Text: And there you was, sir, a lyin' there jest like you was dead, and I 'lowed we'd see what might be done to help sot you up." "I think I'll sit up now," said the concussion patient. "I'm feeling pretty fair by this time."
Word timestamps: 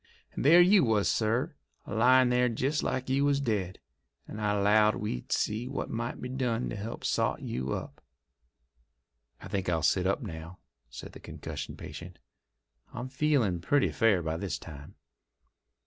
And 0.33 0.43
there 0.43 0.61
you 0.61 0.83
was, 0.83 1.07
sir, 1.07 1.53
a 1.85 1.93
lyin' 1.93 2.29
there 2.29 2.49
jest 2.49 2.81
like 2.81 3.07
you 3.07 3.23
was 3.23 3.39
dead, 3.39 3.77
and 4.27 4.41
I 4.41 4.59
'lowed 4.59 4.95
we'd 4.95 5.31
see 5.31 5.67
what 5.67 5.91
might 5.91 6.19
be 6.19 6.27
done 6.27 6.71
to 6.71 6.75
help 6.75 7.05
sot 7.05 7.43
you 7.43 7.73
up." 7.73 8.01
"I 9.41 9.47
think 9.47 9.69
I'll 9.69 9.83
sit 9.83 10.07
up 10.07 10.23
now," 10.23 10.57
said 10.89 11.11
the 11.11 11.19
concussion 11.19 11.77
patient. 11.77 12.17
"I'm 12.91 13.09
feeling 13.09 13.61
pretty 13.61 13.91
fair 13.91 14.23
by 14.23 14.37
this 14.37 14.57
time." 14.57 14.95